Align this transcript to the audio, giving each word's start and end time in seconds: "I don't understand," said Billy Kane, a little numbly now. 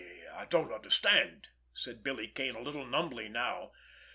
"I 0.33 0.45
don't 0.45 0.73
understand," 0.73 1.49
said 1.75 2.03
Billy 2.03 2.27
Kane, 2.27 2.55
a 2.55 2.61
little 2.61 2.87
numbly 2.87 3.29
now. 3.29 3.71